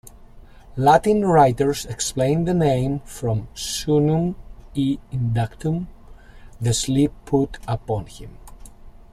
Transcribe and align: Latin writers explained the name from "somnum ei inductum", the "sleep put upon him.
Latin 0.77 1.23
writers 1.25 1.85
explained 1.85 2.47
the 2.47 2.55
name 2.55 3.01
from 3.01 3.47
"somnum 3.53 4.33
ei 4.75 4.97
inductum", 5.13 5.85
the 6.59 6.73
"sleep 6.73 7.11
put 7.25 7.59
upon 7.67 8.07
him. 8.07 8.35